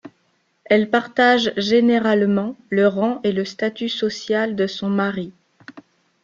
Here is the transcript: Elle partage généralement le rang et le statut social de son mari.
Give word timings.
Elle 0.65 0.89
partage 0.89 1.53
généralement 1.57 2.57
le 2.71 2.87
rang 2.87 3.19
et 3.23 3.31
le 3.31 3.45
statut 3.45 3.87
social 3.87 4.55
de 4.55 4.65
son 4.65 4.89
mari. 4.89 5.31